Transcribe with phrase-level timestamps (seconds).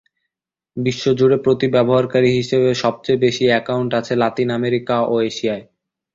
[0.77, 5.63] বিশ্বজুড়ে প্রতি ব্যবহারকারী হিসেবে সবচেয়ে বেশি অ্যাকাউন্ট আছে লাতিন আমেরিকা ও এশিয়ায়।